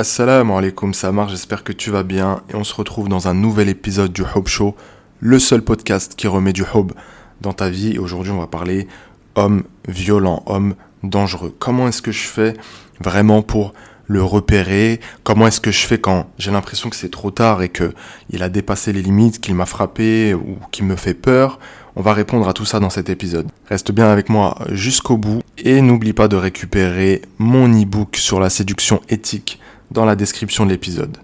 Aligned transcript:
Assalamu 0.00 0.52
alaikum, 0.52 0.94
ça 0.94 1.10
marche, 1.10 1.32
j'espère 1.32 1.64
que 1.64 1.72
tu 1.72 1.90
vas 1.90 2.04
bien 2.04 2.42
et 2.50 2.54
on 2.54 2.62
se 2.62 2.72
retrouve 2.72 3.08
dans 3.08 3.26
un 3.26 3.34
nouvel 3.34 3.68
épisode 3.68 4.12
du 4.12 4.22
Hob 4.22 4.46
Show, 4.46 4.76
le 5.18 5.40
seul 5.40 5.60
podcast 5.60 6.14
qui 6.16 6.28
remet 6.28 6.52
du 6.52 6.62
Hob 6.72 6.92
dans 7.40 7.52
ta 7.52 7.68
vie. 7.68 7.98
Aujourd'hui, 7.98 8.30
on 8.30 8.38
va 8.38 8.46
parler 8.46 8.86
homme 9.34 9.64
violent, 9.88 10.44
homme 10.46 10.76
dangereux. 11.02 11.52
Comment 11.58 11.88
est-ce 11.88 12.00
que 12.00 12.12
je 12.12 12.28
fais 12.28 12.54
vraiment 13.00 13.42
pour 13.42 13.74
le 14.06 14.22
repérer? 14.22 15.00
Comment 15.24 15.48
est-ce 15.48 15.60
que 15.60 15.72
je 15.72 15.84
fais 15.84 15.98
quand 15.98 16.30
j'ai 16.38 16.52
l'impression 16.52 16.90
que 16.90 16.96
c'est 16.96 17.10
trop 17.10 17.32
tard 17.32 17.62
et 17.62 17.68
que 17.68 17.92
il 18.30 18.44
a 18.44 18.48
dépassé 18.48 18.92
les 18.92 19.02
limites, 19.02 19.40
qu'il 19.40 19.56
m'a 19.56 19.66
frappé 19.66 20.32
ou 20.32 20.58
qu'il 20.70 20.84
me 20.84 20.94
fait 20.94 21.14
peur? 21.14 21.58
On 21.96 22.02
va 22.02 22.12
répondre 22.12 22.48
à 22.48 22.52
tout 22.52 22.64
ça 22.64 22.78
dans 22.78 22.90
cet 22.90 23.08
épisode. 23.08 23.48
Reste 23.68 23.90
bien 23.90 24.08
avec 24.08 24.28
moi 24.28 24.58
jusqu'au 24.70 25.16
bout 25.16 25.42
et 25.56 25.80
n'oublie 25.80 26.12
pas 26.12 26.28
de 26.28 26.36
récupérer 26.36 27.20
mon 27.38 27.66
e-book 27.68 28.14
sur 28.14 28.38
la 28.38 28.48
séduction 28.48 29.00
éthique 29.08 29.58
dans 29.90 30.04
la 30.04 30.16
description 30.16 30.66
de 30.66 30.70
l'épisode. 30.70 31.18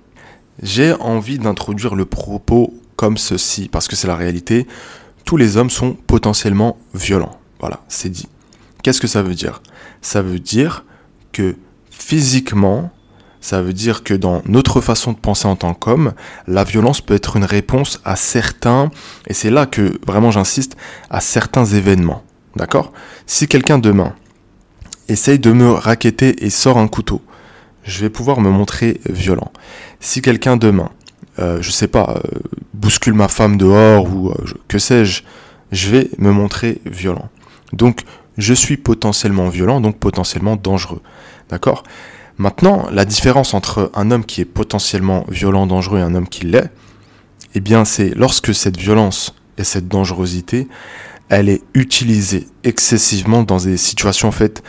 J'ai 0.63 0.93
envie 0.93 1.39
d'introduire 1.39 1.95
le 1.95 2.05
propos 2.05 2.75
comme 2.97 3.17
ceci, 3.17 3.69
parce 3.69 3.89
que 3.89 3.97
c'est 3.97 4.07
la 4.07 4.17
réalité. 4.17 4.67
Tous 5.25 5.37
les 5.37 5.57
hommes 5.57 5.71
sont 5.71 5.95
potentiellement 5.95 6.79
violents. 6.95 7.39
Voilà, 7.61 7.81
c'est 7.89 8.09
dit. 8.09 8.29
Qu'est-ce 8.83 9.01
que 9.01 9.07
ça 9.07 9.23
veut 9.23 9.35
dire? 9.35 9.63
Ça 10.03 10.23
veut 10.23 10.39
dire 10.39 10.85
que 11.33 11.57
physiquement, 11.91 12.91
ça 13.41 13.63
veut 13.63 13.73
dire 13.73 14.05
que 14.05 14.15
dans 14.15 14.43
notre 14.47 14.81
façon 14.81 15.13
de 15.13 15.19
penser 15.19 15.47
en 15.47 15.57
tant 15.57 15.75
qu'homme, 15.75 16.13
la 16.47 16.65
violence 16.65 17.01
peut 17.01 17.15
être 17.15 17.37
une 17.37 17.45
réponse 17.45 18.01
à 18.05 18.17
certains, 18.17 18.91
et 19.27 19.35
c'est 19.35 19.51
là 19.51 19.67
que 19.67 19.99
vraiment 20.07 20.31
j'insiste, 20.31 20.77
à 21.11 21.21
certains 21.21 21.65
événements. 21.65 22.23
D'accord? 22.57 22.93
Si 23.27 23.49
quelqu'un 23.49 23.79
demain 23.79 24.15
essaye 25.09 25.39
de 25.39 25.53
me 25.53 25.71
raqueter 25.71 26.45
et 26.45 26.51
sort 26.51 26.79
un 26.79 26.89
couteau, 26.89 27.21
je 27.85 28.01
vais 28.01 28.11
pouvoir 28.11 28.41
me 28.41 28.51
montrer 28.51 29.01
violent. 29.09 29.53
Si 30.01 30.23
quelqu'un 30.23 30.57
demain, 30.57 30.91
euh, 31.39 31.61
je 31.61 31.71
sais 31.71 31.89
pas, 31.89 32.17
euh, 32.17 32.39
bouscule 32.73 33.15
ma 33.15 33.29
femme 33.29 33.57
dehors 33.57 34.13
ou 34.13 34.31
euh, 34.31 34.35
que 34.69 34.79
sais-je, 34.79 35.23
je 35.73 35.91
vais 35.91 36.11
me 36.19 36.33
montrer 36.33 36.81
violent. 36.87 37.29
Donc, 37.73 38.01
je 38.39 38.55
suis 38.55 38.77
potentiellement 38.77 39.49
violent, 39.49 39.81
donc 39.81 39.99
potentiellement 39.99 40.57
dangereux. 40.57 41.01
D'accord? 41.49 41.83
Maintenant, 42.39 42.89
la 42.91 43.05
différence 43.05 43.55
entre 43.55 43.91
un 43.95 44.11
homme 44.11 44.25
qui 44.25 44.41
est 44.41 44.47
potentiellement 44.47 45.25
violent, 45.29 45.67
dangereux 45.67 46.01
et 46.01 46.03
un 46.03 46.15
homme 46.15 46.29
qui 46.29 46.47
l'est, 46.47 46.71
eh 47.55 47.61
bien, 47.61 47.85
c'est 47.85 48.13
lorsque 48.15 48.55
cette 48.55 48.77
violence 48.77 49.35
et 49.59 49.65
cette 49.65 49.87
dangerosité, 49.87 50.67
elle 51.29 51.49
est 51.49 51.63
utilisée 51.75 52.49
excessivement 52.65 53.43
dans 53.43 53.59
des 53.59 53.77
situations 53.77 54.29
en 54.29 54.33
fait 54.33 54.63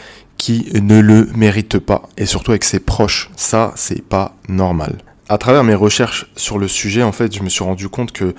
qui 0.46 0.70
ne 0.80 1.00
le 1.00 1.26
mérite 1.36 1.80
pas, 1.80 2.08
et 2.18 2.28
surtout 2.28 2.52
avec 2.52 2.66
ses 2.66 2.80
proches. 2.80 3.32
Ça, 3.36 3.74
c'est 3.76 4.04
pas 4.04 4.38
normal. 4.48 5.00
À 5.28 5.40
travers 5.40 5.64
mes 5.64 5.74
recherches 5.74 6.28
sur 6.36 6.60
le 6.60 6.68
sujet, 6.68 7.02
en 7.02 7.12
fait, 7.12 7.36
je 7.36 7.42
me 7.42 7.50
suis 7.50 7.64
rendu 7.64 7.90
compte 7.90 8.12
qu'il 8.12 8.36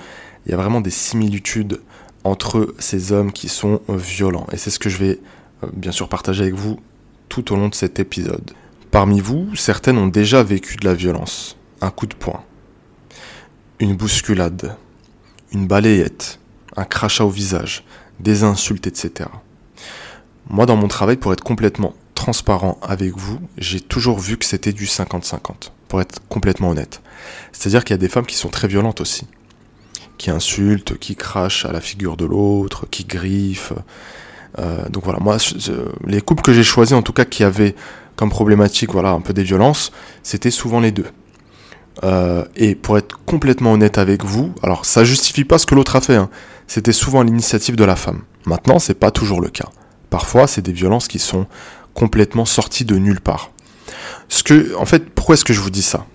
y 0.47 0.53
a 0.53 0.55
vraiment 0.55 0.79
des 0.79 0.89
similitudes 0.89 1.81
entre 2.23 2.73
ces 2.79 3.11
hommes 3.11 3.33
qui 3.33 3.49
sont 3.49 3.81
violents. 3.89 4.47
Et 4.53 4.57
c'est 4.57 4.69
ce 4.69 4.79
que 4.79 4.87
je 4.87 4.95
vais 4.95 5.19
euh, 5.65 5.67
bien 5.73 5.91
sûr 5.91 6.07
partager 6.07 6.43
avec 6.43 6.53
vous 6.53 6.79
tout 7.27 7.51
au 7.51 7.57
long 7.57 7.67
de 7.67 7.75
cet 7.75 7.99
épisode. 7.99 8.51
Parmi 8.89 9.19
vous, 9.19 9.53
certaines 9.57 9.97
ont 9.97 10.07
déjà 10.07 10.43
vécu 10.43 10.77
de 10.77 10.85
la 10.85 10.93
violence. 10.93 11.57
Un 11.81 11.89
coup 11.89 12.07
de 12.07 12.15
poing, 12.15 12.41
une 13.79 13.97
bousculade, 13.97 14.77
une 15.51 15.67
balayette, 15.67 16.39
un 16.77 16.85
crachat 16.85 17.25
au 17.25 17.29
visage, 17.29 17.83
des 18.21 18.45
insultes, 18.45 18.87
etc. 18.87 19.29
Moi, 20.49 20.65
dans 20.65 20.75
mon 20.75 20.87
travail, 20.87 21.17
pour 21.17 21.33
être 21.33 21.43
complètement 21.43 21.93
transparent 22.15 22.77
avec 22.81 23.15
vous, 23.15 23.39
j'ai 23.57 23.79
toujours 23.79 24.19
vu 24.19 24.37
que 24.37 24.45
c'était 24.45 24.73
du 24.73 24.85
50-50, 24.85 25.71
pour 25.87 26.01
être 26.01 26.19
complètement 26.29 26.69
honnête. 26.69 27.01
C'est-à-dire 27.51 27.83
qu'il 27.83 27.93
y 27.93 27.99
a 27.99 27.99
des 27.99 28.09
femmes 28.09 28.25
qui 28.25 28.35
sont 28.35 28.49
très 28.49 28.67
violentes 28.67 29.01
aussi, 29.01 29.27
qui 30.17 30.31
insultent, 30.31 30.97
qui 30.97 31.15
crachent 31.15 31.65
à 31.65 31.71
la 31.71 31.81
figure 31.81 32.17
de 32.17 32.25
l'autre, 32.25 32.87
qui 32.89 33.05
griffent. 33.05 33.73
Euh, 34.59 34.87
donc 34.89 35.03
voilà, 35.03 35.19
moi, 35.19 35.37
les 36.05 36.21
couples 36.21 36.43
que 36.43 36.53
j'ai 36.53 36.63
choisis, 36.63 36.95
en 36.95 37.01
tout 37.01 37.13
cas, 37.13 37.25
qui 37.25 37.43
avaient 37.43 37.75
comme 38.15 38.29
problématique, 38.29 38.91
voilà, 38.91 39.11
un 39.11 39.21
peu 39.21 39.33
des 39.33 39.43
violences, 39.43 39.91
c'était 40.23 40.51
souvent 40.51 40.79
les 40.79 40.91
deux. 40.91 41.05
Euh, 42.03 42.45
et 42.55 42.75
pour 42.75 42.97
être 42.97 43.19
complètement 43.25 43.73
honnête 43.73 43.97
avec 43.97 44.23
vous, 44.23 44.53
alors 44.63 44.85
ça 44.85 45.03
justifie 45.03 45.45
pas 45.45 45.57
ce 45.57 45.65
que 45.65 45.75
l'autre 45.75 45.95
a 45.95 46.01
fait. 46.01 46.15
Hein. 46.15 46.29
C'était 46.67 46.93
souvent 46.93 47.21
l'initiative 47.23 47.75
de 47.75 47.83
la 47.83 47.95
femme. 47.95 48.21
Maintenant, 48.45 48.79
c'est 48.79 48.93
pas 48.93 49.11
toujours 49.11 49.41
le 49.41 49.49
cas. 49.49 49.69
Parfois, 50.09 50.47
c'est 50.47 50.61
des 50.61 50.71
violences 50.71 51.07
qui 51.07 51.19
sont 51.19 51.47
complètement 51.93 52.45
sorties 52.45 52.85
de 52.85 52.97
nulle 52.97 53.21
part. 53.21 53.51
Ce 54.29 54.43
que, 54.43 54.75
en 54.75 54.85
fait, 54.85 55.09
pourquoi 55.09 55.33
est-ce 55.33 55.45
que 55.45 55.53
je 55.53 55.61
vous 55.61 55.69
dis 55.69 55.81
ça? 55.81 56.05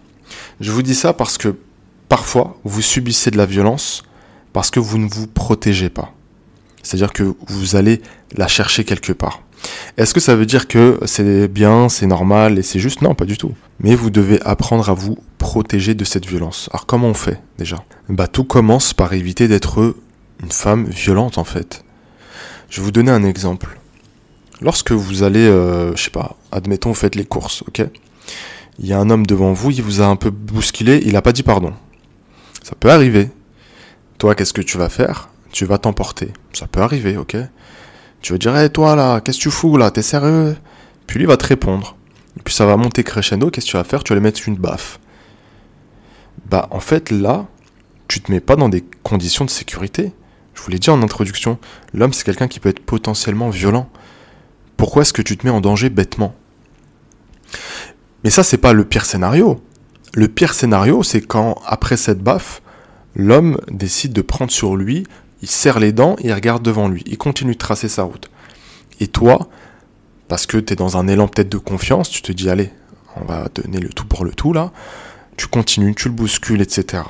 Je 0.61 0.71
vous 0.71 0.83
dis 0.83 0.95
ça 0.95 1.13
parce 1.13 1.39
que 1.39 1.57
parfois, 2.09 2.59
vous 2.65 2.83
subissez 2.83 3.31
de 3.31 3.37
la 3.37 3.47
violence 3.47 4.03
parce 4.53 4.71
que 4.71 4.81
vous 4.81 4.99
ne 4.99 5.09
vous 5.09 5.27
protégez 5.27 5.89
pas. 5.89 6.13
C'est-à-dire 6.83 7.13
que 7.13 7.35
vous 7.47 7.77
allez 7.77 8.03
la 8.37 8.49
chercher 8.49 8.85
quelque 8.85 9.13
part. 9.13 9.41
Est-ce 9.97 10.13
que 10.13 10.21
ça 10.21 10.35
veut 10.35 10.47
dire 10.47 10.67
que 10.67 10.99
c'est 11.07 11.49
bien, 11.49 11.89
c'est 11.89 12.07
normal 12.07 12.59
et 12.59 12.63
c'est 12.63 12.81
juste? 12.81 13.03
Non, 13.03 13.15
pas 13.15 13.25
du 13.25 13.37
tout. 13.39 13.53
Mais 13.79 13.95
vous 13.95 14.11
devez 14.11 14.41
apprendre 14.43 14.89
à 14.91 14.95
vous 14.95 15.17
protéger 15.39 15.95
de 15.95 16.05
cette 16.05 16.27
violence. 16.27 16.69
Alors 16.73 16.87
comment 16.87 17.09
on 17.09 17.15
fait 17.15 17.41
déjà? 17.59 17.85
Bah 18.09 18.27
tout 18.27 18.45
commence 18.45 18.93
par 18.93 19.13
éviter 19.13 19.49
d'être 19.49 19.95
une 20.43 20.51
femme 20.51 20.87
violente 20.87 21.39
en 21.39 21.45
fait. 21.45 21.85
Je 22.71 22.81
vais 22.81 22.85
vous 22.85 22.91
donner 22.91 23.13
un 23.13 23.25
exemple. 23.25 23.79
Lorsque 24.63 24.93
vous 24.93 25.25
allez, 25.25 25.47
euh, 25.47 25.95
je 25.97 26.05
sais 26.05 26.11
pas, 26.11 26.37
admettons, 26.53 26.91
vous 26.91 26.95
faites 26.95 27.17
les 27.17 27.25
courses, 27.25 27.63
ok? 27.63 27.85
Il 28.79 28.87
y 28.87 28.93
a 28.93 28.99
un 28.99 29.11
homme 29.11 29.27
devant 29.27 29.53
vous, 29.53 29.73
il 29.73 29.83
vous 29.83 30.01
a 30.01 30.07
un 30.07 30.15
peu 30.15 30.31
bousculé, 30.31 31.03
il 31.05 31.13
n'a 31.15 31.23
pas 31.23 31.33
dit 31.33 31.43
pardon. 31.43 31.75
Ça 32.63 32.75
peut 32.79 32.91
arriver. 32.91 33.31
Toi, 34.19 34.37
qu'est-ce 34.37 34.53
que 34.53 34.63
tu 34.63 34.79
vas 34.79 34.89
faire? 34.89 35.29
Tu 35.51 35.65
vas 35.65 35.79
t'emporter. 35.79 36.33
Ça 36.53 36.69
peut 36.69 36.81
arriver, 36.81 37.17
ok? 37.17 37.37
Tu 38.21 38.33
vas 38.33 38.39
dire, 38.39 38.57
hé 38.57 38.71
toi 38.71 38.95
là, 38.95 39.21
qu'est-ce 39.21 39.39
que 39.39 39.43
tu 39.43 39.51
fous 39.51 39.77
là? 39.77 39.91
T'es 39.91 40.03
sérieux? 40.03 40.57
Puis 41.09 41.19
lui 41.19 41.27
va 41.27 41.37
te 41.37 41.45
répondre. 41.45 41.97
Et 42.39 42.43
puis 42.43 42.55
ça 42.55 42.65
va 42.65 42.77
monter 42.77 43.03
crescendo, 43.03 43.51
qu'est-ce 43.51 43.67
que 43.67 43.71
tu 43.73 43.77
vas 43.77 43.85
faire? 43.85 44.05
Tu 44.05 44.13
vas 44.13 44.15
lui 44.15 44.23
mettre 44.23 44.41
une 44.47 44.57
baffe. 44.57 45.01
Bah 46.49 46.69
en 46.71 46.81
fait 46.81 47.11
là, 47.11 47.47
tu 48.07 48.21
te 48.21 48.31
mets 48.31 48.41
pas 48.41 48.55
dans 48.55 48.69
des 48.69 48.85
conditions 49.03 49.45
de 49.45 49.51
sécurité. 49.51 50.13
Je 50.55 50.63
vous 50.63 50.71
l'ai 50.71 50.79
dit 50.79 50.91
en 50.91 51.03
introduction, 51.03 51.59
l'homme 51.93 52.13
c'est 52.13 52.25
quelqu'un 52.25 52.47
qui 52.47 52.61
peut 52.61 52.69
être 52.69 52.85
potentiellement 52.85 53.51
violent. 53.51 53.91
Pourquoi 54.83 55.03
est-ce 55.03 55.13
que 55.13 55.23
tu 55.23 55.37
te 55.37 55.47
mets 55.47 55.53
en 55.53 55.61
danger 55.61 55.91
bêtement? 55.91 56.35
Mais 58.25 58.31
ça, 58.31 58.43
c'est 58.43 58.59
pas 58.59 58.73
le 58.73 58.85
pire 58.85 59.05
scénario. 59.05 59.63
Le 60.13 60.27
pire 60.27 60.55
scénario, 60.55 61.05
c'est 61.05 61.21
quand, 61.21 61.63
après 61.65 61.97
cette 61.97 62.19
baffe, 62.19 62.63
l'homme 63.15 63.61
décide 63.71 64.13
de 64.13 64.23
prendre 64.23 64.51
sur 64.51 64.75
lui, 64.75 65.07
il 65.41 65.47
serre 65.47 65.79
les 65.79 65.93
dents 65.93 66.17
il 66.19 66.33
regarde 66.33 66.65
devant 66.65 66.89
lui. 66.89 67.05
Il 67.07 67.17
continue 67.17 67.53
de 67.53 67.59
tracer 67.59 67.89
sa 67.89 68.03
route. 68.03 68.29
Et 68.99 69.07
toi, 69.07 69.49
parce 70.27 70.47
que 70.47 70.59
tu 70.59 70.73
es 70.73 70.77
dans 70.77 70.97
un 70.97 71.07
élan 71.07 71.29
peut-être 71.29 71.49
de 71.49 71.59
confiance, 71.59 72.11
tu 72.11 72.21
te 72.21 72.33
dis, 72.33 72.51
allez, 72.51 72.73
on 73.15 73.25
va 73.25 73.47
donner 73.55 73.79
le 73.79 73.91
tout 73.91 74.07
pour 74.07 74.25
le 74.25 74.33
tout 74.33 74.53
là, 74.53 74.73
tu 75.37 75.47
continues, 75.47 75.95
tu 75.95 76.09
le 76.09 76.15
bouscules, 76.15 76.61
etc. 76.61 77.05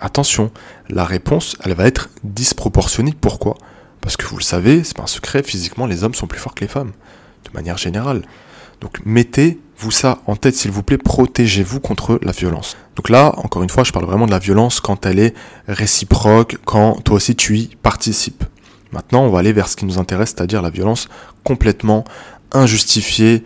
Attention, 0.00 0.50
la 0.88 1.04
réponse, 1.04 1.54
elle 1.66 1.74
va 1.74 1.86
être 1.86 2.08
disproportionnée. 2.22 3.12
Pourquoi? 3.20 3.58
Parce 4.04 4.18
que 4.18 4.26
vous 4.26 4.36
le 4.36 4.42
savez, 4.42 4.84
c'est 4.84 4.94
pas 4.94 5.04
un 5.04 5.06
secret, 5.06 5.42
physiquement, 5.42 5.86
les 5.86 6.04
hommes 6.04 6.12
sont 6.12 6.26
plus 6.26 6.38
forts 6.38 6.54
que 6.54 6.60
les 6.60 6.68
femmes, 6.68 6.92
de 7.46 7.50
manière 7.54 7.78
générale. 7.78 8.20
Donc 8.82 9.00
mettez-vous 9.06 9.90
ça 9.90 10.18
en 10.26 10.36
tête, 10.36 10.54
s'il 10.54 10.70
vous 10.72 10.82
plaît, 10.82 10.98
protégez-vous 10.98 11.80
contre 11.80 12.18
la 12.20 12.32
violence. 12.32 12.76
Donc 12.96 13.08
là, 13.08 13.32
encore 13.38 13.62
une 13.62 13.70
fois, 13.70 13.82
je 13.82 13.92
parle 13.92 14.04
vraiment 14.04 14.26
de 14.26 14.30
la 14.30 14.38
violence 14.38 14.80
quand 14.80 15.06
elle 15.06 15.18
est 15.18 15.32
réciproque, 15.68 16.58
quand 16.66 17.02
toi 17.02 17.16
aussi 17.16 17.34
tu 17.34 17.56
y 17.56 17.76
participes. 17.76 18.44
Maintenant, 18.92 19.22
on 19.22 19.30
va 19.30 19.38
aller 19.38 19.54
vers 19.54 19.68
ce 19.68 19.76
qui 19.76 19.86
nous 19.86 19.98
intéresse, 19.98 20.34
c'est-à-dire 20.36 20.60
la 20.60 20.68
violence 20.68 21.08
complètement 21.42 22.04
injustifiée, 22.52 23.42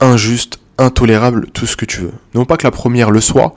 injuste, 0.00 0.58
intolérable, 0.78 1.50
tout 1.52 1.66
ce 1.66 1.76
que 1.76 1.84
tu 1.84 2.00
veux. 2.00 2.14
Non 2.34 2.46
pas 2.46 2.56
que 2.56 2.66
la 2.66 2.70
première 2.70 3.10
le 3.10 3.20
soit, 3.20 3.54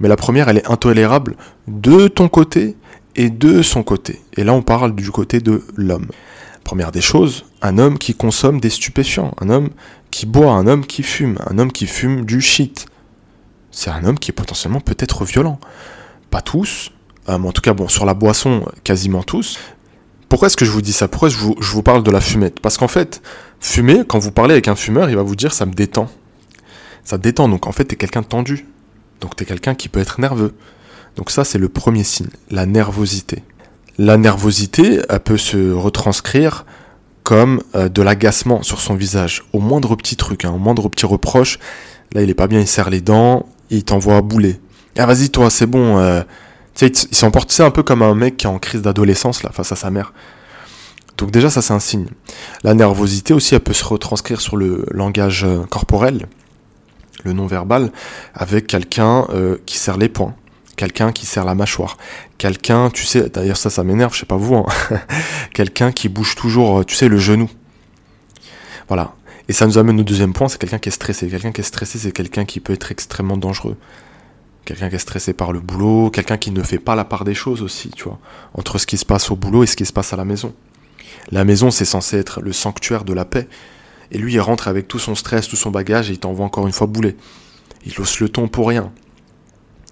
mais 0.00 0.08
la 0.08 0.16
première, 0.16 0.48
elle 0.48 0.58
est 0.58 0.68
intolérable 0.68 1.36
de 1.68 2.08
ton 2.08 2.28
côté 2.28 2.74
et 3.16 3.30
de 3.30 3.62
son 3.62 3.82
côté. 3.82 4.20
Et 4.36 4.44
là, 4.44 4.52
on 4.52 4.62
parle 4.62 4.94
du 4.94 5.10
côté 5.10 5.40
de 5.40 5.62
l'homme. 5.76 6.08
Première 6.64 6.92
des 6.92 7.00
choses, 7.00 7.44
un 7.60 7.78
homme 7.78 7.98
qui 7.98 8.14
consomme 8.14 8.60
des 8.60 8.70
stupéfiants, 8.70 9.34
un 9.40 9.50
homme 9.50 9.70
qui 10.10 10.26
boit, 10.26 10.52
un 10.52 10.66
homme 10.66 10.86
qui 10.86 11.02
fume, 11.02 11.36
un 11.48 11.58
homme 11.58 11.72
qui 11.72 11.86
fume 11.86 12.24
du 12.24 12.40
shit. 12.40 12.86
C'est 13.70 13.90
un 13.90 14.04
homme 14.04 14.18
qui 14.18 14.30
est 14.30 14.34
potentiellement 14.34 14.80
peut-être 14.80 15.24
violent. 15.24 15.58
Pas 16.30 16.40
tous, 16.40 16.92
euh, 17.28 17.38
mais 17.38 17.48
en 17.48 17.52
tout 17.52 17.62
cas, 17.62 17.74
bon, 17.74 17.88
sur 17.88 18.04
la 18.04 18.14
boisson, 18.14 18.64
quasiment 18.84 19.22
tous. 19.22 19.58
Pourquoi 20.28 20.46
est-ce 20.46 20.56
que 20.56 20.64
je 20.64 20.70
vous 20.70 20.82
dis 20.82 20.92
ça? 20.92 21.08
Pourquoi 21.08 21.28
je 21.28 21.36
vous, 21.36 21.56
je 21.60 21.72
vous 21.72 21.82
parle 21.82 22.02
de 22.02 22.10
la 22.10 22.20
fumette? 22.20 22.60
Parce 22.60 22.78
qu'en 22.78 22.88
fait, 22.88 23.22
fumer, 23.60 24.02
quand 24.06 24.18
vous 24.18 24.32
parlez 24.32 24.52
avec 24.52 24.68
un 24.68 24.76
fumeur, 24.76 25.10
il 25.10 25.16
va 25.16 25.22
vous 25.22 25.36
dire 25.36 25.52
ça 25.52 25.66
me 25.66 25.72
détend. 25.72 26.08
Ça 27.04 27.18
détend, 27.18 27.48
donc 27.48 27.66
en 27.66 27.72
fait, 27.72 27.84
t'es 27.84 27.96
quelqu'un 27.96 28.22
de 28.22 28.26
tendu. 28.26 28.66
Donc 29.20 29.36
t'es 29.36 29.44
quelqu'un 29.44 29.74
qui 29.74 29.88
peut 29.88 30.00
être 30.00 30.20
nerveux. 30.20 30.54
Donc 31.16 31.30
ça, 31.30 31.44
c'est 31.44 31.58
le 31.58 31.68
premier 31.68 32.04
signe, 32.04 32.28
la 32.50 32.66
nervosité. 32.66 33.42
La 33.98 34.16
nervosité, 34.16 35.00
elle 35.08 35.20
peut 35.20 35.36
se 35.36 35.72
retranscrire 35.72 36.64
comme 37.22 37.62
euh, 37.74 37.88
de 37.88 38.02
l'agacement 38.02 38.62
sur 38.62 38.80
son 38.80 38.94
visage, 38.94 39.44
au 39.52 39.60
moindre 39.60 39.94
petit 39.96 40.16
truc, 40.16 40.44
hein, 40.44 40.50
au 40.50 40.58
moindre 40.58 40.88
petit 40.88 41.06
reproche. 41.06 41.58
Là, 42.12 42.22
il 42.22 42.30
est 42.30 42.34
pas 42.34 42.46
bien, 42.46 42.60
il 42.60 42.66
serre 42.66 42.90
les 42.90 43.00
dents, 43.00 43.46
il 43.70 43.84
t'envoie 43.84 44.16
à 44.16 44.22
bouler. 44.22 44.60
Ah 44.98 45.06
vas-y 45.06 45.30
toi, 45.30 45.50
c'est 45.50 45.66
bon. 45.66 45.98
Euh, 45.98 46.22
il 46.80 46.96
s'emporte, 46.96 47.50
c'est 47.52 47.62
un 47.62 47.70
peu 47.70 47.82
comme 47.82 48.02
un 48.02 48.14
mec 48.14 48.38
qui 48.38 48.46
est 48.46 48.50
en 48.50 48.58
crise 48.58 48.82
d'adolescence 48.82 49.42
là 49.42 49.50
face 49.52 49.72
à 49.72 49.76
sa 49.76 49.90
mère. 49.90 50.12
Donc 51.18 51.30
déjà 51.30 51.50
ça 51.50 51.60
c'est 51.60 51.74
un 51.74 51.80
signe. 51.80 52.06
La 52.64 52.74
nervosité 52.74 53.34
aussi, 53.34 53.54
elle 53.54 53.60
peut 53.60 53.74
se 53.74 53.84
retranscrire 53.84 54.40
sur 54.40 54.56
le 54.56 54.86
langage 54.90 55.44
euh, 55.44 55.64
corporel, 55.68 56.26
le 57.24 57.34
non-verbal, 57.34 57.92
avec 58.34 58.66
quelqu'un 58.66 59.26
qui 59.64 59.78
serre 59.78 59.96
les 59.96 60.08
poings, 60.08 60.34
quelqu'un 60.76 61.12
qui 61.12 61.26
serre 61.26 61.44
la 61.44 61.54
mâchoire, 61.54 61.96
quelqu'un, 62.38 62.90
tu 62.90 63.04
sais, 63.04 63.28
d'ailleurs 63.28 63.56
ça 63.56 63.70
ça 63.70 63.84
m'énerve, 63.84 64.14
je 64.14 64.20
sais 64.20 64.26
pas 64.26 64.36
vous, 64.36 64.54
hein, 64.54 64.66
quelqu'un 65.54 65.92
qui 65.92 66.08
bouge 66.08 66.34
toujours, 66.34 66.84
tu 66.84 66.94
sais, 66.94 67.08
le 67.08 67.18
genou. 67.18 67.50
Voilà. 68.88 69.14
Et 69.48 69.52
ça 69.52 69.66
nous 69.66 69.78
amène 69.78 69.98
au 70.00 70.04
deuxième 70.04 70.32
point, 70.32 70.48
c'est 70.48 70.58
quelqu'un 70.58 70.78
qui 70.78 70.88
est 70.88 70.92
stressé. 70.92 71.28
Quelqu'un 71.28 71.52
qui 71.52 71.60
est 71.60 71.64
stressé, 71.64 71.98
c'est 71.98 72.12
quelqu'un 72.12 72.44
qui 72.44 72.60
peut 72.60 72.72
être 72.72 72.92
extrêmement 72.92 73.36
dangereux. 73.36 73.76
Quelqu'un 74.64 74.88
qui 74.88 74.94
est 74.94 75.00
stressé 75.00 75.32
par 75.32 75.52
le 75.52 75.60
boulot, 75.60 76.10
quelqu'un 76.10 76.36
qui 76.36 76.52
ne 76.52 76.62
fait 76.62 76.78
pas 76.78 76.94
la 76.94 77.04
part 77.04 77.24
des 77.24 77.34
choses 77.34 77.62
aussi, 77.62 77.90
tu 77.90 78.04
vois, 78.04 78.18
entre 78.54 78.78
ce 78.78 78.86
qui 78.86 78.96
se 78.96 79.04
passe 79.04 79.30
au 79.30 79.36
boulot 79.36 79.64
et 79.64 79.66
ce 79.66 79.76
qui 79.76 79.84
se 79.84 79.92
passe 79.92 80.12
à 80.12 80.16
la 80.16 80.24
maison. 80.24 80.54
La 81.30 81.44
maison, 81.44 81.70
c'est 81.70 81.84
censé 81.84 82.16
être 82.18 82.40
le 82.40 82.52
sanctuaire 82.52 83.04
de 83.04 83.12
la 83.12 83.24
paix. 83.24 83.48
Et 84.10 84.18
lui, 84.18 84.34
il 84.34 84.40
rentre 84.40 84.68
avec 84.68 84.88
tout 84.88 84.98
son 84.98 85.14
stress, 85.14 85.48
tout 85.48 85.56
son 85.56 85.70
bagage, 85.70 86.10
et 86.10 86.12
il 86.12 86.18
t'envoie 86.18 86.44
encore 86.44 86.66
une 86.66 86.72
fois 86.72 86.86
bouler. 86.86 87.16
Il 87.86 87.98
hausse 88.00 88.20
le 88.20 88.28
ton 88.28 88.48
pour 88.48 88.68
rien. 88.68 88.92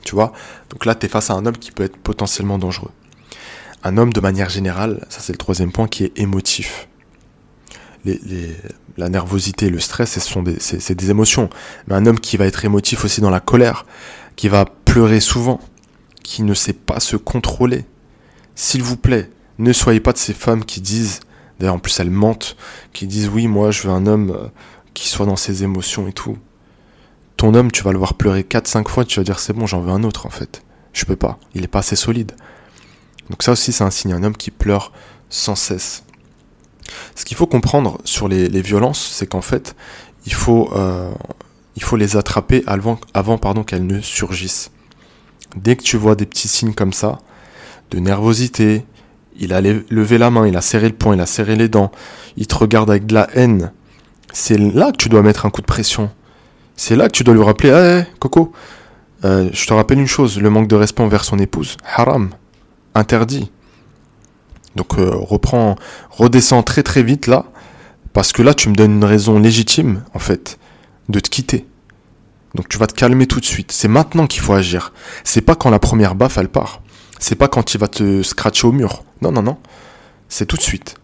Tu 0.05 0.15
vois? 0.15 0.33
Donc 0.71 0.87
là, 0.87 0.95
tu 0.95 1.07
es 1.07 1.09
face 1.09 1.31
à 1.31 1.35
un 1.35 1.47
homme 1.47 1.57
qui 1.57 1.73
peut 1.73 1.85
être 1.85 1.97
potentiellement 1.97 2.59
dangereux. 2.59 2.91
Un 3.83 3.97
homme, 3.97 4.13
de 4.13 4.21
manière 4.21 4.51
générale, 4.51 5.07
ça 5.09 5.21
c'est 5.21 5.33
le 5.33 5.39
troisième 5.39 5.73
point, 5.73 5.89
qui 5.89 6.05
est 6.05 6.19
émotif. 6.19 6.89
la 8.05 9.09
nervosité, 9.09 9.71
le 9.71 9.81
stress, 9.81 10.19
c'est 10.59 10.95
des 10.95 11.11
émotions. 11.11 11.49
Mais 11.87 11.95
un 11.95 12.07
homme 12.07 12.21
qui 12.21 12.37
va 12.37 12.47
être 12.47 12.65
émotif 12.65 13.05
aussi 13.05 13.21
dans 13.21 13.31
la 13.31 13.41
colère, 13.41 13.87
qui 14.37 14.49
va 14.49 14.65
pleurer 14.65 15.21
souvent, 15.21 15.61
qui 16.23 16.43
ne 16.43 16.55
sait 16.55 16.73
pas 16.73 17.01
se 17.01 17.17
contrôler. 17.17 17.85
S'il 18.55 18.83
vous 18.83 18.97
plaît, 18.97 19.31
ne 19.59 19.73
soyez 19.73 20.01
pas 20.01 20.13
de 20.13 20.19
ces 20.19 20.35
femmes 20.35 20.65
qui 20.65 20.81
disent, 20.81 21.21
d'ailleurs 21.59 21.75
en 21.75 21.79
plus 21.79 21.99
elles 22.01 22.11
mentent, 22.11 22.57
qui 22.93 23.07
disent 23.07 23.29
oui 23.29 23.47
moi 23.47 23.71
je 23.71 23.83
veux 23.83 23.91
un 23.91 24.07
homme 24.07 24.31
euh, 24.31 24.49
qui 24.95 25.09
soit 25.09 25.27
dans 25.27 25.37
ses 25.37 25.63
émotions 25.63 26.09
et 26.09 26.13
tout. 26.13 26.39
Ton 27.41 27.55
homme 27.55 27.73
tu 27.73 27.83
vas 27.83 27.93
le 27.93 27.97
voir 27.97 28.13
pleurer 28.13 28.43
4-5 28.43 28.87
fois, 28.91 29.07
tu 29.07 29.19
vas 29.19 29.25
dire 29.25 29.39
c'est 29.39 29.55
bon 29.55 29.65
j'en 29.65 29.81
veux 29.81 29.91
un 29.91 30.03
autre 30.03 30.27
en 30.27 30.29
fait. 30.29 30.63
Je 30.93 31.07
peux 31.07 31.17
pas, 31.17 31.39
il 31.55 31.65
est 31.65 31.69
pas 31.69 31.79
assez 31.79 31.97
solide. 31.97 32.33
Donc 33.31 33.43
ça 33.43 33.53
aussi 33.53 33.73
c'est 33.73 33.83
un 33.83 33.91
signe, 33.91 34.13
un 34.13 34.23
homme 34.25 34.37
qui 34.37 34.51
pleure 34.51 34.93
sans 35.31 35.55
cesse. 35.55 36.05
Ce 37.15 37.25
qu'il 37.25 37.39
faut 37.39 37.47
comprendre 37.47 37.97
sur 38.05 38.29
les, 38.29 38.61
violences, 38.61 39.01
c'est 39.01 39.27
qu'en 39.27 39.41
fait, 39.41 39.75
il 40.27 40.35
faut, 40.35 40.69
euh, 40.77 41.11
il 41.77 41.83
faut 41.83 41.97
les 41.97 42.19
attraper 42.19 42.63
avant, 42.67 43.01
avant 43.15 43.39
qu'elles 43.65 43.87
ne 43.87 44.03
surgissent. 44.03 44.71
Dès 45.57 45.77
que 45.77 45.83
tu 45.83 45.97
vois 45.97 46.17
des 46.17 46.27
petits 46.27 46.47
signes 46.47 46.75
comme 46.75 46.93
ça, 46.93 47.21
de 47.91 48.01
nervosité, 48.01 48.85
il 49.39 49.55
a 49.55 49.63
levé 49.63 50.19
la 50.19 50.29
main, 50.29 50.47
il 50.47 50.59
a 50.59 50.61
serré 50.61 50.91
le 50.91 50.95
poing, 50.95 51.15
il 51.15 51.21
a 51.23 51.27
serré 51.27 51.57
les 51.57 51.71
dents, 51.71 51.91
il 52.37 52.47
te 52.47 52.57
regarde 52.57 52.91
avec 52.91 53.07
de 53.07 53.15
la 53.15 53.31
haine. 53.33 53.73
C'est 54.31 54.59
là 54.59 54.93
que 54.93 54.99
tu 54.99 55.09
dois 55.09 55.23
mettre 55.23 55.47
un 55.47 55.51
coup 55.51 55.63
de 55.63 55.67
pression. 55.67 56.11
C'est 56.83 56.97
là 56.97 57.09
que 57.09 57.13
tu 57.13 57.25
dois 57.25 57.35
lui 57.35 57.43
rappeler, 57.43 57.69
hé, 57.69 58.05
Coco, 58.21 58.53
euh, 59.27 59.51
je 59.53 59.67
te 59.67 59.75
rappelle 59.75 59.99
une 59.99 60.07
chose, 60.07 60.41
le 60.41 60.49
manque 60.49 60.67
de 60.67 60.77
respect 60.77 61.03
envers 61.03 61.25
son 61.25 61.39
épouse, 61.39 61.77
haram, 61.85 62.31
interdit. 62.95 63.51
Donc 64.77 64.99
euh, 64.99 65.11
reprends, 65.13 65.77
redescends 66.09 66.63
très 66.63 66.83
très 66.83 67.03
vite 67.03 67.27
là, 67.27 67.45
parce 68.15 68.33
que 68.33 68.41
là 68.41 68.55
tu 68.55 68.71
me 68.71 68.75
donnes 68.75 68.93
une 68.93 69.05
raison 69.05 69.39
légitime, 69.39 70.05
en 70.15 70.19
fait, 70.19 70.59
de 71.11 71.21
te 71.21 71.29
quitter. 71.29 71.67
Donc 72.55 72.67
tu 72.71 72.79
vas 72.79 72.87
te 72.87 72.95
calmer 72.95 73.27
tout 73.27 73.41
de 73.41 73.45
suite. 73.45 73.73
C'est 73.73 73.87
maintenant 73.87 74.27
qu'il 74.27 74.41
faut 74.41 74.55
agir. 74.55 74.95
C'est 75.23 75.43
pas 75.43 75.57
quand 75.57 75.69
la 75.69 75.81
première 75.81 76.15
baffe 76.15 76.39
elle 76.39 76.49
part. 76.49 76.81
C'est 77.19 77.37
pas 77.37 77.49
quand 77.49 77.75
il 77.75 77.79
va 77.79 77.89
te 77.89 78.23
scratcher 78.23 78.67
au 78.67 78.73
mur. 78.73 79.05
Non, 79.21 79.33
non, 79.33 79.43
non. 79.43 79.59
C'est 80.31 80.47
tout 80.47 80.57
de 80.57 80.63
suite. 80.63 80.95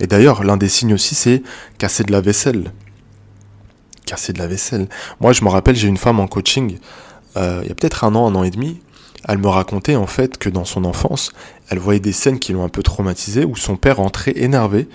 Et 0.00 0.06
d'ailleurs, 0.06 0.42
l'un 0.42 0.56
des 0.56 0.70
signes 0.70 0.94
aussi, 0.94 1.14
c'est 1.14 1.42
casser 1.76 2.04
de 2.04 2.12
la 2.12 2.22
vaisselle. 2.22 2.72
Casser 4.08 4.32
de 4.32 4.38
la 4.38 4.46
vaisselle. 4.46 4.88
Moi, 5.20 5.34
je 5.34 5.44
me 5.44 5.50
rappelle, 5.50 5.76
j'ai 5.76 5.86
une 5.86 5.98
femme 5.98 6.18
en 6.18 6.26
coaching, 6.26 6.78
euh, 7.36 7.60
il 7.62 7.68
y 7.68 7.70
a 7.70 7.74
peut-être 7.74 8.04
un 8.04 8.14
an, 8.14 8.26
un 8.26 8.34
an 8.36 8.42
et 8.42 8.50
demi. 8.50 8.80
Elle 9.26 9.36
me 9.36 9.48
racontait 9.48 9.96
en 9.96 10.06
fait 10.06 10.38
que 10.38 10.48
dans 10.48 10.64
son 10.64 10.86
enfance, 10.86 11.32
elle 11.68 11.78
voyait 11.78 12.00
des 12.00 12.12
scènes 12.12 12.38
qui 12.38 12.54
l'ont 12.54 12.64
un 12.64 12.70
peu 12.70 12.82
traumatisée, 12.82 13.44
où 13.44 13.54
son 13.54 13.76
père 13.76 14.00
entrait 14.00 14.32
énervé, 14.34 14.88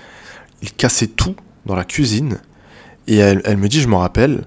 il 0.63 0.73
cassait 0.73 1.05
tout 1.05 1.35
dans 1.67 1.75
la 1.75 1.83
cuisine, 1.83 2.39
et 3.07 3.17
elle, 3.17 3.57
me 3.57 3.67
dit, 3.67 3.81
je 3.81 3.87
me 3.87 3.97
rappelle, 3.97 4.45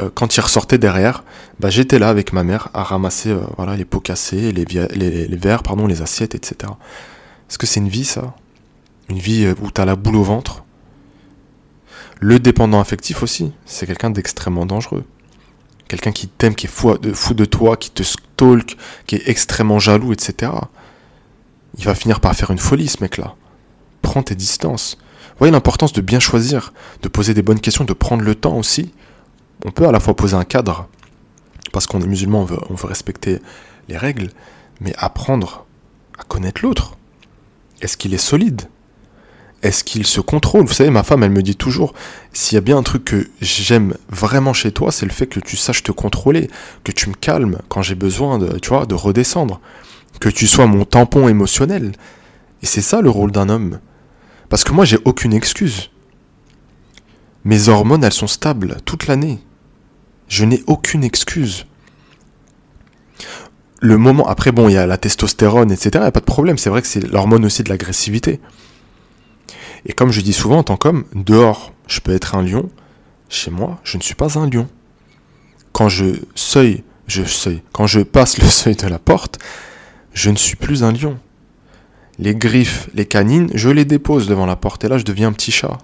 euh, 0.00 0.10
quand 0.12 0.36
il 0.36 0.40
ressortait 0.40 0.76
derrière, 0.76 1.24
bah, 1.58 1.70
j'étais 1.70 1.98
là 1.98 2.10
avec 2.10 2.34
ma 2.34 2.44
mère 2.44 2.68
à 2.74 2.82
ramasser 2.82 3.30
euh, 3.30 3.40
voilà, 3.56 3.74
les 3.74 3.86
pots 3.86 4.00
cassés, 4.00 4.52
les, 4.52 4.66
les, 4.66 5.36
verres, 5.36 5.62
pardon, 5.62 5.86
les 5.86 6.02
assiettes, 6.02 6.34
etc. 6.34 6.72
Est-ce 7.48 7.56
que 7.56 7.66
c'est 7.66 7.80
une 7.80 7.88
vie 7.88 8.04
ça? 8.04 8.34
Une 9.08 9.18
vie 9.18 9.48
où 9.62 9.70
tu 9.70 9.80
as 9.80 9.86
la 9.86 9.96
boule 9.96 10.16
au 10.16 10.24
ventre? 10.24 10.64
Le 12.20 12.38
dépendant 12.38 12.80
affectif 12.80 13.22
aussi, 13.22 13.52
c'est 13.64 13.86
quelqu'un 13.86 14.10
d'extrêmement 14.10 14.66
dangereux. 14.66 15.04
Quelqu'un 15.86 16.12
qui 16.12 16.28
t'aime, 16.28 16.54
qui 16.54 16.66
est 16.66 16.70
fou 16.70 16.96
de, 16.98 17.44
toi, 17.44 17.76
qui 17.76 17.90
te 17.90 18.02
stalk, 18.02 18.76
qui 19.06 19.16
est 19.16 19.28
extrêmement 19.28 19.78
jaloux, 19.78 20.12
etc. 20.12 20.52
Il 21.78 21.84
va 21.84 21.94
finir 21.94 22.20
par 22.20 22.34
faire 22.34 22.50
une 22.50 22.58
folie 22.58 22.88
ce 22.88 23.02
mec-là. 23.02 23.34
Prends 24.02 24.22
tes 24.22 24.34
distances. 24.34 24.98
Voyez 25.38 25.52
l'importance 25.52 25.92
de 25.92 26.00
bien 26.00 26.20
choisir, 26.20 26.72
de 27.02 27.08
poser 27.08 27.32
des 27.32 27.42
bonnes 27.42 27.60
questions, 27.60 27.84
de 27.84 27.92
prendre 27.92 28.22
le 28.22 28.34
temps 28.34 28.56
aussi 28.56 28.92
on 29.64 29.70
peut 29.70 29.86
à 29.86 29.92
la 29.92 30.00
fois 30.00 30.14
poser 30.14 30.36
un 30.36 30.44
cadre, 30.44 30.88
parce 31.72 31.86
qu'on 31.86 32.00
est 32.00 32.06
musulman, 32.06 32.46
on 32.70 32.74
veut 32.74 32.86
respecter 32.86 33.40
les 33.88 33.96
règles, 33.96 34.30
mais 34.80 34.94
apprendre 34.96 35.66
à 36.18 36.24
connaître 36.24 36.62
l'autre. 36.62 36.96
Est-ce 37.80 37.96
qu'il 37.96 38.14
est 38.14 38.18
solide? 38.18 38.62
Est-ce 39.62 39.82
qu'il 39.82 40.06
se 40.06 40.20
contrôle? 40.20 40.64
Vous 40.64 40.72
savez, 40.72 40.90
ma 40.90 41.02
femme, 41.02 41.24
elle 41.24 41.32
me 41.32 41.42
dit 41.42 41.56
toujours, 41.56 41.92
s'il 42.32 42.54
y 42.54 42.58
a 42.58 42.60
bien 42.60 42.78
un 42.78 42.82
truc 42.84 43.04
que 43.04 43.28
j'aime 43.40 43.94
vraiment 44.08 44.52
chez 44.52 44.70
toi, 44.70 44.92
c'est 44.92 45.06
le 45.06 45.12
fait 45.12 45.26
que 45.26 45.40
tu 45.40 45.56
saches 45.56 45.82
te 45.82 45.90
contrôler, 45.90 46.48
que 46.84 46.92
tu 46.92 47.08
me 47.08 47.14
calmes 47.14 47.58
quand 47.68 47.82
j'ai 47.82 47.96
besoin 47.96 48.38
de, 48.38 48.58
tu 48.60 48.68
vois, 48.68 48.86
de 48.86 48.94
redescendre, 48.94 49.60
que 50.20 50.28
tu 50.28 50.46
sois 50.46 50.66
mon 50.66 50.84
tampon 50.84 51.28
émotionnel. 51.28 51.92
Et 52.62 52.66
c'est 52.66 52.82
ça 52.82 53.00
le 53.00 53.10
rôle 53.10 53.32
d'un 53.32 53.48
homme. 53.48 53.80
Parce 54.48 54.62
que 54.62 54.72
moi, 54.72 54.84
j'ai 54.84 54.98
aucune 55.04 55.32
excuse. 55.32 55.90
Mes 57.44 57.68
hormones, 57.68 58.04
elles 58.04 58.12
sont 58.12 58.26
stables 58.28 58.76
toute 58.84 59.08
l'année. 59.08 59.40
Je 60.28 60.44
n'ai 60.44 60.62
aucune 60.66 61.02
excuse. 61.02 61.66
Le 63.80 63.96
moment, 63.96 64.28
après 64.28 64.52
bon, 64.52 64.68
il 64.68 64.74
y 64.74 64.76
a 64.76 64.86
la 64.86 64.98
testostérone, 64.98 65.72
etc. 65.72 65.90
Il 65.94 66.00
n'y 66.00 66.06
a 66.06 66.12
pas 66.12 66.20
de 66.20 66.24
problème. 66.24 66.58
C'est 66.58 66.70
vrai 66.70 66.82
que 66.82 66.88
c'est 66.88 67.00
l'hormone 67.10 67.44
aussi 67.44 67.62
de 67.62 67.68
l'agressivité. 67.68 68.40
Et 69.86 69.92
comme 69.92 70.10
je 70.10 70.20
dis 70.20 70.32
souvent 70.32 70.58
en 70.58 70.62
tant 70.62 70.76
qu'homme, 70.76 71.04
dehors, 71.14 71.72
je 71.86 72.00
peux 72.00 72.12
être 72.12 72.34
un 72.34 72.42
lion. 72.42 72.68
Chez 73.28 73.50
moi, 73.50 73.78
je 73.84 73.96
ne 73.96 74.02
suis 74.02 74.14
pas 74.14 74.38
un 74.38 74.48
lion. 74.48 74.68
Quand 75.72 75.88
je 75.88 76.16
seuil, 76.34 76.82
je 77.06 77.24
seuil. 77.24 77.62
Quand 77.72 77.86
je 77.86 78.00
passe 78.00 78.38
le 78.38 78.46
seuil 78.48 78.76
de 78.76 78.86
la 78.86 78.98
porte, 78.98 79.38
je 80.12 80.30
ne 80.30 80.36
suis 80.36 80.56
plus 80.56 80.82
un 80.84 80.92
lion. 80.92 81.18
Les 82.18 82.34
griffes, 82.34 82.88
les 82.94 83.06
canines, 83.06 83.50
je 83.54 83.68
les 83.68 83.84
dépose 83.84 84.26
devant 84.26 84.46
la 84.46 84.56
porte 84.56 84.84
et 84.84 84.88
là 84.88 84.98
je 84.98 85.04
deviens 85.04 85.28
un 85.28 85.32
petit 85.32 85.52
chat. 85.52 85.78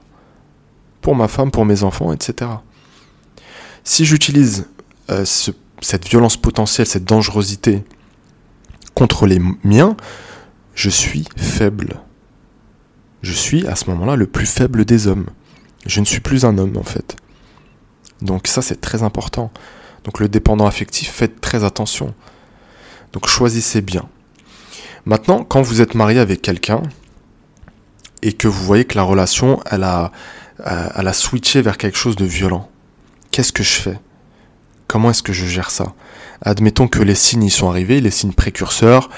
Pour 1.00 1.14
ma 1.14 1.28
femme, 1.28 1.50
pour 1.50 1.64
mes 1.64 1.84
enfants, 1.84 2.12
etc. 2.12 2.50
Si 3.84 4.04
j'utilise 4.04 4.66
euh, 5.10 5.24
cette 5.80 6.08
violence 6.08 6.36
potentielle, 6.36 6.86
cette 6.86 7.04
dangerosité 7.04 7.84
contre 8.94 9.26
les 9.26 9.40
miens, 9.62 9.96
je 10.74 10.90
suis 10.90 11.24
faible. 11.36 12.00
Je 13.24 13.32
suis 13.32 13.66
à 13.66 13.74
ce 13.74 13.88
moment-là 13.88 14.16
le 14.16 14.26
plus 14.26 14.44
faible 14.44 14.84
des 14.84 15.06
hommes. 15.06 15.24
Je 15.86 16.00
ne 16.00 16.04
suis 16.04 16.20
plus 16.20 16.44
un 16.44 16.58
homme 16.58 16.76
en 16.76 16.82
fait. 16.82 17.16
Donc 18.20 18.46
ça 18.46 18.60
c'est 18.60 18.82
très 18.82 19.02
important. 19.02 19.50
Donc 20.04 20.20
le 20.20 20.28
dépendant 20.28 20.66
affectif, 20.66 21.10
faites 21.10 21.40
très 21.40 21.64
attention. 21.64 22.14
Donc 23.14 23.26
choisissez 23.26 23.80
bien. 23.80 24.10
Maintenant, 25.06 25.42
quand 25.42 25.62
vous 25.62 25.80
êtes 25.80 25.94
marié 25.94 26.20
avec 26.20 26.42
quelqu'un 26.42 26.82
et 28.20 28.34
que 28.34 28.46
vous 28.46 28.62
voyez 28.62 28.84
que 28.84 28.96
la 28.96 29.04
relation, 29.04 29.58
elle 29.70 29.84
a, 29.84 30.12
euh, 30.66 30.88
elle 30.94 31.08
a 31.08 31.14
switché 31.14 31.62
vers 31.62 31.78
quelque 31.78 31.96
chose 31.96 32.16
de 32.16 32.26
violent, 32.26 32.68
qu'est-ce 33.30 33.52
que 33.52 33.62
je 33.62 33.72
fais? 33.72 33.98
Comment 34.86 35.10
est-ce 35.10 35.22
que 35.22 35.32
je 35.32 35.46
gère 35.46 35.70
ça? 35.70 35.94
Admettons 36.42 36.88
que 36.88 37.02
les 37.02 37.14
signes 37.14 37.44
y 37.44 37.50
sont 37.50 37.70
arrivés, 37.70 38.02
les 38.02 38.10
signes 38.10 38.34
précurseurs, 38.34 39.08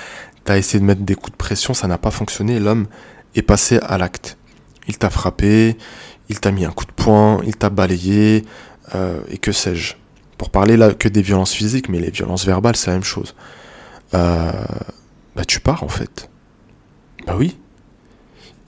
tu 0.45 0.53
as 0.53 0.59
essayé 0.59 0.79
de 0.79 0.85
mettre 0.85 1.03
des 1.03 1.17
coups 1.17 1.33
de 1.33 1.37
pression, 1.37 1.75
ça 1.75 1.89
n'a 1.89 1.99
pas 1.99 2.13
fonctionné, 2.13 2.61
l'homme 2.61 2.87
est 3.39 3.43
passé 3.43 3.79
à 3.83 3.99
l'acte. 3.99 4.37
Il 4.89 4.99
t'a 4.99 5.11
frappé, 5.11 5.77
il 6.29 6.41
t'a 6.41 6.51
mis 6.51 6.65
un 6.65 6.71
coup 6.71 6.85
de 6.85 6.93
poing, 6.93 7.41
il 7.45 7.57
t'a 7.57 7.71
balayé, 7.71 8.45
euh, 8.95 9.21
et 9.29 9.39
que 9.39 9.53
sais-je. 9.53 9.95
Pour 10.39 10.51
parler 10.51 10.77
là 10.77 10.93
que 10.93 11.09
des 11.09 11.23
violences 11.23 11.53
physiques, 11.53 11.89
mais 11.89 11.99
les 11.99 12.11
violences 12.11 12.45
verbales, 12.45 12.77
c'est 12.77 12.89
la 12.89 12.95
même 12.95 13.05
chose. 13.05 13.35
Euh, 14.15 14.53
bah 15.35 15.45
tu 15.45 15.61
pars 15.61 15.83
en 15.83 15.89
fait. 15.89 16.31
Bah 17.27 17.35
oui. 17.37 17.57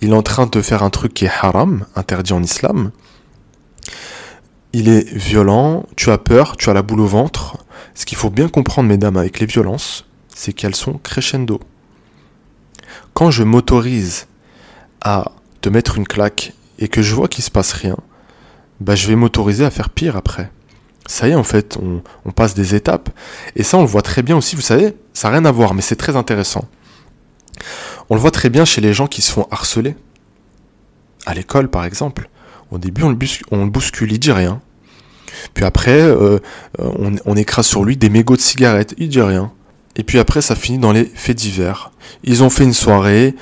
Il 0.00 0.10
est 0.10 0.14
en 0.14 0.22
train 0.22 0.46
de 0.46 0.62
faire 0.62 0.82
un 0.82 0.90
truc 0.90 1.12
qui 1.14 1.24
est 1.24 1.30
haram, 1.42 1.84
interdit 1.96 2.32
en 2.32 2.42
islam 2.42 2.92
il 4.72 4.88
est 4.88 5.08
violent, 5.12 5.86
tu 5.96 6.10
as 6.10 6.18
peur, 6.18 6.56
tu 6.56 6.70
as 6.70 6.74
la 6.74 6.82
boule 6.82 7.00
au 7.00 7.06
ventre, 7.06 7.56
Ce 7.94 8.06
qu'il 8.06 8.16
faut 8.16 8.30
bien 8.30 8.48
comprendre, 8.48 8.88
mesdames, 8.88 9.16
avec 9.16 9.40
les 9.40 9.46
violences, 9.46 10.04
c'est 10.32 10.52
qu'elles 10.52 10.76
sont 10.76 10.98
crescendo. 10.98 11.58
Quand 13.12 13.30
je 13.30 13.42
m'autorise 13.42 14.28
à 15.00 15.32
te 15.60 15.68
mettre 15.68 15.96
une 15.96 16.06
claque 16.06 16.52
et 16.78 16.88
que 16.88 17.02
je 17.02 17.14
vois 17.14 17.28
qu'il 17.28 17.44
se 17.44 17.50
passe 17.50 17.72
rien, 17.72 17.96
bah 18.80 18.94
je 18.94 19.08
vais 19.08 19.16
m'autoriser 19.16 19.64
à 19.64 19.70
faire 19.70 19.90
pire 19.90 20.16
après. 20.16 20.50
Ça 21.06 21.26
y 21.26 21.30
est, 21.30 21.34
en 21.34 21.42
fait, 21.42 21.78
on, 22.26 22.30
passe 22.32 22.54
des 22.54 22.74
étapes. 22.74 23.08
Et 23.56 23.62
ça, 23.62 23.78
on 23.78 23.80
le 23.80 23.86
voit 23.86 24.02
très 24.02 24.22
bien 24.22 24.36
aussi, 24.36 24.56
vous 24.56 24.62
savez, 24.62 24.94
ça 25.14 25.28
n'a 25.28 25.38
rien 25.38 25.44
à 25.46 25.50
voir, 25.50 25.72
mais 25.72 25.80
c'est 25.80 25.96
très 25.96 26.16
intéressant. 26.16 26.68
On 28.10 28.14
le 28.14 28.20
voit 28.20 28.30
très 28.30 28.50
bien 28.50 28.66
chez 28.66 28.82
les 28.82 28.92
gens 28.92 29.06
qui 29.06 29.22
se 29.22 29.32
font 29.32 29.46
harceler. 29.50 29.96
À 31.24 31.34
l'école, 31.34 31.68
par 31.68 31.84
exemple. 31.84 32.28
Au 32.70 32.78
début, 32.78 33.02
on 33.02 33.08
le, 33.08 33.70
bouscule, 33.70 34.12
il 34.12 34.18
dit 34.18 34.32
rien. 34.32 34.60
Puis 35.54 35.64
après, 35.64 36.02
euh, 36.02 36.38
on, 36.78 37.16
on, 37.24 37.36
écrase 37.36 37.66
sur 37.66 37.84
lui 37.84 37.96
des 37.96 38.10
mégots 38.10 38.36
de 38.36 38.42
cigarettes, 38.42 38.94
il 38.98 39.08
dit 39.08 39.22
rien. 39.22 39.50
Et 39.96 40.04
puis 40.04 40.18
après, 40.18 40.42
ça 40.42 40.54
finit 40.54 40.78
dans 40.78 40.92
les 40.92 41.06
faits 41.06 41.36
divers. 41.36 41.90
Ils 42.22 42.42
ont 42.42 42.50
fait 42.50 42.64
une 42.64 42.74
soirée, 42.74 43.34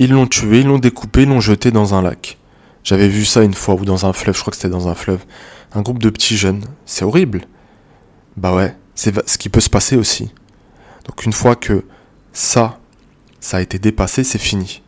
ils 0.00 0.10
l'ont 0.10 0.26
tué, 0.26 0.60
ils 0.60 0.66
l'ont 0.66 0.78
découpé, 0.78 1.22
ils 1.22 1.28
l'ont 1.28 1.40
jeté 1.40 1.70
dans 1.70 1.94
un 1.94 2.00
lac. 2.02 2.38
J'avais 2.82 3.08
vu 3.08 3.26
ça 3.26 3.42
une 3.42 3.52
fois, 3.52 3.74
ou 3.74 3.84
dans 3.84 4.06
un 4.06 4.14
fleuve, 4.14 4.34
je 4.34 4.40
crois 4.40 4.50
que 4.50 4.56
c'était 4.56 4.70
dans 4.70 4.88
un 4.88 4.94
fleuve. 4.94 5.24
Un 5.72 5.82
groupe 5.82 5.98
de 5.98 6.08
petits 6.08 6.38
jeunes. 6.38 6.64
C'est 6.86 7.04
horrible. 7.04 7.42
Bah 8.38 8.54
ouais, 8.54 8.74
c'est 8.94 9.28
ce 9.28 9.36
qui 9.36 9.50
peut 9.50 9.60
se 9.60 9.68
passer 9.68 9.96
aussi. 9.96 10.32
Donc 11.06 11.24
une 11.26 11.34
fois 11.34 11.54
que 11.54 11.84
ça, 12.32 12.78
ça 13.40 13.58
a 13.58 13.60
été 13.60 13.78
dépassé, 13.78 14.24
c'est 14.24 14.38
fini. 14.38 14.82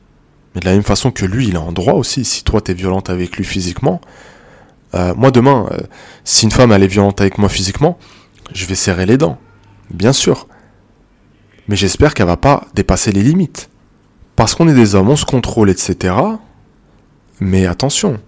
Mais 0.54 0.62
de 0.62 0.66
la 0.66 0.73
même 0.73 0.83
façon 0.83 1.11
que 1.11 1.26
lui, 1.26 1.49
il 1.49 1.54
est 1.54 1.59
en 1.59 1.73
droit 1.73 1.95
aussi. 1.95 2.25
Si 2.25 2.42
toi, 2.42 2.62
t'es 2.62 2.75
violente 2.75 3.11
avec 3.11 3.37
lui 3.37 3.45
physiquement, 3.45 4.00
euh, 4.95 5.14
moi 5.14 5.31
demain, 5.31 5.69
euh, 5.73 5.78
si 6.25 6.47
une 6.47 6.50
femme 6.50 6.73
elle 6.73 6.83
est 6.83 6.88
violente 6.88 7.21
avec 7.21 7.37
moi 7.37 7.50
physiquement, 7.50 7.99
je 8.54 8.64
vais 8.64 8.75
serrer 8.75 9.04
les 9.04 9.19
dents. 9.19 9.38
Bien 9.90 10.14
sûr. 10.14 10.49
Mais 11.69 11.76
j'espère 11.76 12.14
qu'elle 12.14 12.26
va 12.26 12.38
pas 12.38 12.66
dépasser 12.75 13.12
les 13.12 13.23
limites. 13.23 13.69
Parce 14.43 14.57
qu'on 14.57 14.67
est 14.67 14.75
des 14.75 14.97
hommes, 14.97 15.09
on 15.09 15.15
se 15.15 15.25
contrôle, 15.25 15.71
etc. 15.71 16.17
Mais 17.39 17.65
attention, 17.65 18.19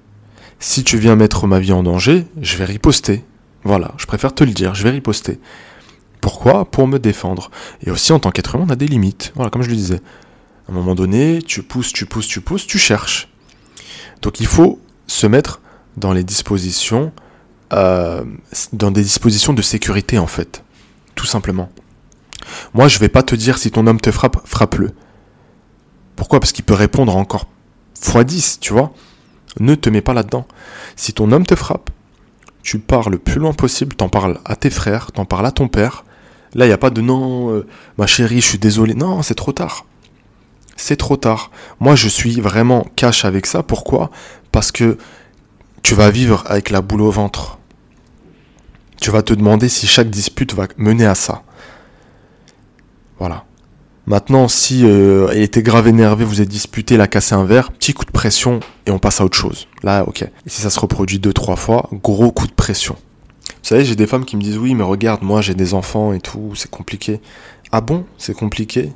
si 0.61 0.85
tu 0.85 0.97
viens 0.97 1.17
mettre 1.17 1.49
ma 1.49 1.59
vie 1.59 1.73
en 1.73 1.83
danger, 1.83 2.25
je 2.41 2.57
vais 2.57 2.65
riposter. 2.65 3.25
Voilà, 3.65 3.91
je 3.97 4.07
préfère 4.07 4.33
te 4.33 4.45
le 4.45 4.53
dire, 4.53 4.77
je 4.77 4.85
vais 4.85 4.91
riposter. 4.91 5.41
Pourquoi? 6.21 6.67
Pour 6.67 6.87
me 6.87 7.01
défendre. 7.01 7.51
Et 7.85 7.91
aussi, 7.91 8.13
en 8.13 8.21
tant 8.21 8.31
qu'être 8.31 8.55
humain, 8.55 8.67
on 8.69 8.71
a 8.71 8.77
des 8.77 8.87
limites. 8.87 9.33
Voilà, 9.35 9.51
comme 9.51 9.63
je 9.63 9.71
le 9.71 9.75
disais. 9.75 10.01
À 10.69 10.71
un 10.71 10.75
moment 10.77 10.95
donné, 10.95 11.43
tu 11.43 11.65
pousses, 11.65 11.93
tu 11.93 12.07
pousses, 12.07 12.29
tu 12.29 12.41
pousses, 12.41 12.69
tu 12.69 12.79
cherches. 12.79 13.29
Donc 14.23 14.39
il 14.39 14.47
faut 14.47 14.79
se 15.09 15.27
mettre 15.27 15.63
dans 15.97 16.13
les 16.13 16.23
dispositions, 16.23 17.11
euh, 17.73 18.23
dans 18.73 18.93
des 18.93 19.03
dispositions 19.03 19.53
de 19.53 19.63
sécurité 19.63 20.21
en 20.21 20.29
fait, 20.29 20.63
tout 21.17 21.27
simplement. 21.27 21.73
Moi, 22.73 22.87
je 22.87 23.01
vais 23.01 23.09
pas 23.09 23.25
te 23.25 23.35
dire 23.35 23.59
si 23.59 23.73
ton 23.73 23.89
homme 23.89 24.01
te 24.01 24.13
frappe, 24.13 24.37
frappe-le. 24.45 24.93
Pourquoi? 26.17 26.41
Parce 26.41 26.53
qu'il 26.53 26.65
peut 26.65 26.75
répondre 26.75 27.17
encore 27.17 27.47
x10, 28.01 28.59
tu 28.61 28.73
vois. 28.73 28.93
Ne 29.61 29.75
te 29.75 29.89
mets 29.89 30.01
pas 30.01 30.15
là-dedans. 30.15 30.47
Si 30.97 31.13
ton 31.13 31.31
homme 31.33 31.47
te 31.47 31.55
frappe, 31.55 31.91
tu 32.63 32.79
pars 32.79 33.11
le 33.11 33.19
plus 33.19 33.41
loin 33.41 33.53
possible, 33.53 33.95
t'en 33.95 34.09
parles 34.09 34.41
à 34.45 34.57
tes 34.57 34.71
frères, 34.71 35.13
t'en 35.13 35.25
parles 35.25 35.47
à 35.47 35.53
ton 35.53 35.69
père. 35.69 36.05
Là, 36.55 36.65
il 36.65 36.69
n'y 36.69 36.75
a 36.75 36.79
pas 36.79 36.91
de 36.91 37.01
non, 37.01 37.51
euh, 37.51 37.67
ma 37.99 38.07
chérie, 38.07 38.41
je 38.41 38.47
suis 38.47 38.59
désolé. 38.59 38.95
Non, 38.95 39.23
c'est 39.23 39.35
trop 39.35 39.53
tard. 39.53 39.87
C'est 40.77 40.97
trop 40.97 41.17
tard. 41.17 41.51
Moi, 41.81 41.95
je 41.95 42.09
suis 42.09 42.41
vraiment 42.41 42.87
cash 42.97 43.25
avec 43.25 43.47
ça. 43.47 43.63
Pourquoi? 43.63 44.11
Parce 44.53 44.73
que 44.73 44.99
tu 45.83 45.95
vas 45.95 46.11
vivre 46.11 46.45
avec 46.47 46.71
la 46.71 46.81
boule 46.81 47.03
au 47.03 47.11
ventre. 47.11 47.59
Tu 49.01 49.11
vas 49.11 49.23
te 49.23 49.35
demander 49.35 49.69
si 49.69 49.87
chaque 49.87 50.11
dispute 50.11 50.55
va 50.55 50.67
mener 50.79 51.07
à 51.07 51.15
ça. 51.15 51.43
Voilà. 53.19 53.45
Maintenant, 54.07 54.49
si 54.49 54.85
euh, 54.85 55.29
il 55.35 55.41
était 55.41 55.63
grave 55.63 55.89
énervé, 55.89 56.25
vous 56.25 56.43
êtes 56.43 56.49
disputé, 56.49 56.95
il 56.95 57.01
a 57.01 57.07
cassé 57.07 57.35
un 57.35 57.45
verre, 57.45 57.73
petit 57.73 57.95
coup 57.95 58.05
de 58.05 58.11
pression 58.11 58.61
et 58.85 58.91
on 58.91 58.99
passe 58.99 59.21
à 59.21 59.25
autre 59.25 59.37
chose. 59.37 59.67
Là, 59.83 60.05
ok. 60.07 60.23
Et 60.23 60.31
si 60.47 60.61
ça 60.61 60.69
se 60.69 60.79
reproduit 60.79 61.19
deux, 61.19 61.33
trois 61.33 61.57
fois, 61.57 61.89
gros 61.93 62.31
coup 62.31 62.47
de 62.47 62.53
pression. 62.53 62.97
Vous 63.49 63.69
savez, 63.69 63.85
j'ai 63.85 63.97
des 63.97 64.07
femmes 64.07 64.27
qui 64.27 64.37
me 64.37 64.43
disent 64.43 64.59
oui, 64.59 64.75
mais 64.75 64.85
regarde, 64.85 65.23
moi 65.23 65.41
j'ai 65.41 65.55
des 65.55 65.73
enfants 65.73 66.13
et 66.13 66.21
tout, 66.21 66.53
c'est 66.55 66.71
compliqué. 66.71 67.21
Ah 67.73 67.81
bon, 67.81 68.05
c'est 68.19 68.35
compliqué 68.35 68.93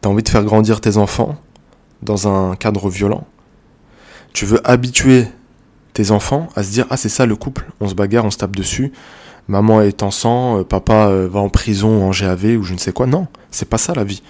T'as 0.00 0.08
envie 0.08 0.22
de 0.22 0.28
faire 0.28 0.44
grandir 0.44 0.80
tes 0.80 0.96
enfants 0.96 1.36
dans 2.02 2.26
un 2.26 2.56
cadre 2.56 2.88
violent? 2.88 3.26
Tu 4.32 4.46
veux 4.46 4.60
habituer 4.68 5.26
tes 5.92 6.10
enfants 6.10 6.48
à 6.54 6.62
se 6.62 6.70
dire 6.70 6.86
ah 6.88 6.96
c'est 6.96 7.08
ça 7.08 7.26
le 7.26 7.36
couple, 7.36 7.66
on 7.80 7.88
se 7.88 7.94
bagarre, 7.94 8.24
on 8.24 8.30
se 8.30 8.38
tape 8.38 8.56
dessus, 8.56 8.92
maman 9.50 9.82
est 9.82 10.02
en 10.02 10.10
sang, 10.10 10.60
euh, 10.60 10.64
papa 10.64 11.08
euh, 11.08 11.28
va 11.30 11.40
en 11.40 11.48
prison 11.50 12.08
en 12.08 12.10
GAV 12.10 12.56
ou 12.58 12.62
je 12.62 12.72
ne 12.72 12.78
sais 12.78 12.92
quoi. 12.92 13.06
Non, 13.06 13.26
c'est 13.50 13.68
pas 13.68 13.78
ça 13.78 13.92
la 13.94 14.04
vie. 14.04 14.22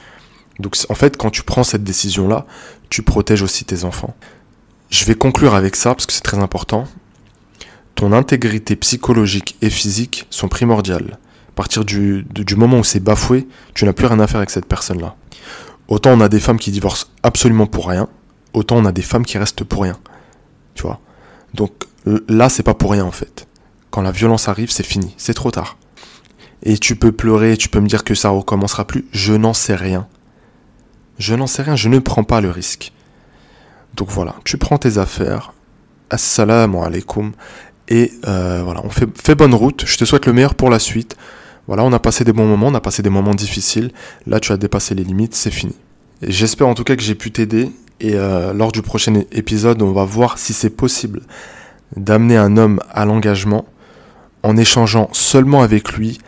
Donc 0.58 0.76
en 0.88 0.94
fait, 0.94 1.16
quand 1.16 1.30
tu 1.30 1.42
prends 1.42 1.62
cette 1.62 1.84
décision-là, 1.84 2.46
tu 2.88 3.02
protèges 3.02 3.42
aussi 3.42 3.64
tes 3.64 3.84
enfants. 3.84 4.14
Je 4.88 5.04
vais 5.04 5.14
conclure 5.14 5.54
avec 5.54 5.76
ça 5.76 5.94
parce 5.94 6.06
que 6.06 6.12
c'est 6.12 6.22
très 6.22 6.38
important. 6.38 6.84
Ton 7.94 8.12
intégrité 8.12 8.76
psychologique 8.76 9.56
et 9.62 9.70
physique 9.70 10.26
sont 10.30 10.48
primordiales. 10.48 11.18
À 11.50 11.52
partir 11.54 11.84
du, 11.84 12.24
du 12.30 12.56
moment 12.56 12.78
où 12.78 12.84
c'est 12.84 13.00
bafoué, 13.00 13.46
tu 13.74 13.84
n'as 13.84 13.92
plus 13.92 14.06
rien 14.06 14.18
à 14.20 14.26
faire 14.26 14.38
avec 14.38 14.50
cette 14.50 14.66
personne-là. 14.66 15.14
Autant 15.88 16.12
on 16.12 16.20
a 16.20 16.28
des 16.28 16.40
femmes 16.40 16.58
qui 16.58 16.70
divorcent 16.70 17.08
absolument 17.22 17.66
pour 17.66 17.88
rien, 17.88 18.08
autant 18.54 18.76
on 18.76 18.84
a 18.86 18.92
des 18.92 19.02
femmes 19.02 19.26
qui 19.26 19.38
restent 19.38 19.64
pour 19.64 19.82
rien. 19.82 19.98
Tu 20.74 20.82
vois? 20.82 21.00
Donc 21.52 21.72
là, 22.28 22.48
c'est 22.48 22.62
pas 22.62 22.74
pour 22.74 22.92
rien 22.92 23.04
en 23.04 23.10
fait. 23.10 23.46
Quand 23.90 24.02
la 24.02 24.12
violence 24.12 24.48
arrive, 24.48 24.70
c'est 24.70 24.86
fini, 24.86 25.14
c'est 25.16 25.34
trop 25.34 25.50
tard. 25.50 25.76
Et 26.62 26.78
tu 26.78 26.94
peux 26.94 27.12
pleurer, 27.12 27.56
tu 27.56 27.68
peux 27.68 27.80
me 27.80 27.88
dire 27.88 28.04
que 28.04 28.14
ça 28.14 28.28
recommencera 28.28 28.86
plus, 28.86 29.06
je 29.12 29.32
n'en 29.32 29.54
sais 29.54 29.74
rien. 29.74 30.06
Je 31.18 31.34
n'en 31.34 31.46
sais 31.46 31.62
rien, 31.62 31.76
je 31.76 31.88
ne 31.88 31.98
prends 31.98 32.24
pas 32.24 32.40
le 32.40 32.50
risque. 32.50 32.92
Donc 33.96 34.08
voilà, 34.10 34.36
tu 34.44 34.56
prends 34.56 34.78
tes 34.78 34.98
affaires, 34.98 35.52
assalamu 36.10 36.78
alaikum, 36.78 37.32
et 37.88 38.12
euh, 38.28 38.62
voilà, 38.64 38.82
on 38.84 38.90
fait, 38.90 39.34
bonne 39.34 39.54
route, 39.54 39.84
je 39.86 39.98
te 39.98 40.04
souhaite 40.04 40.26
le 40.26 40.32
meilleur 40.32 40.54
pour 40.54 40.70
la 40.70 40.78
suite. 40.78 41.16
Voilà, 41.66 41.84
on 41.84 41.92
a 41.92 41.98
passé 41.98 42.24
des 42.24 42.32
bons 42.32 42.46
moments, 42.46 42.68
on 42.68 42.74
a 42.74 42.80
passé 42.80 43.02
des 43.02 43.10
moments 43.10 43.34
difficiles, 43.34 43.90
là 44.26 44.38
tu 44.38 44.52
as 44.52 44.56
dépassé 44.56 44.94
les 44.94 45.04
limites, 45.04 45.34
c'est 45.34 45.50
fini. 45.50 45.74
J'espère 46.22 46.68
en 46.68 46.74
tout 46.74 46.84
cas 46.84 46.94
que 46.94 47.02
j'ai 47.02 47.14
pu 47.14 47.32
t'aider, 47.32 47.70
et 48.00 48.14
euh, 48.14 48.52
lors 48.52 48.70
du 48.70 48.82
prochain 48.82 49.14
épisode, 49.32 49.82
on 49.82 49.92
va 49.92 50.04
voir 50.04 50.38
si 50.38 50.52
c'est 50.52 50.70
possible 50.70 51.22
d'amener 51.96 52.36
un 52.36 52.56
homme 52.56 52.80
à 52.90 53.04
l'engagement 53.04 53.66
en 54.42 54.56
échangeant 54.56 55.08
seulement 55.12 55.62
avec 55.62 55.92
lui 55.92 56.18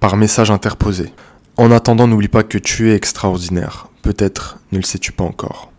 par 0.00 0.16
message 0.16 0.50
interposé. 0.50 1.12
En 1.56 1.72
attendant, 1.72 2.06
n'oublie 2.06 2.28
pas 2.28 2.44
que 2.44 2.58
tu 2.58 2.90
es 2.90 2.94
extraordinaire. 2.94 3.88
Peut-être 4.02 4.58
ne 4.70 4.78
le 4.78 4.84
sais-tu 4.84 5.10
pas 5.10 5.24
encore. 5.24 5.66